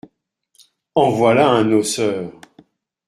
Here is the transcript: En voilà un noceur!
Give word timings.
En 0.95 1.11
voilà 1.11 1.47
un 1.47 1.63
noceur! 1.63 2.31